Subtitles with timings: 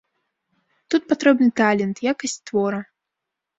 [0.93, 2.83] Тут патрэбны талент, якасць твора.